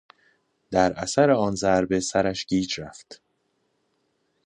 [0.71, 3.21] در اثر آن ضربه سرش گیچ رفت.